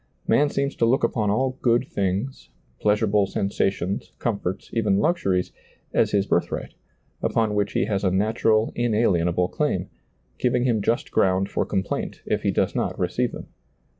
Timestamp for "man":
0.27-0.49